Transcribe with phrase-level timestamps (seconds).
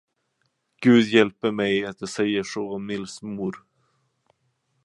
[0.81, 3.61] Gud hjälpe mig, att jag säger så om Nils moder.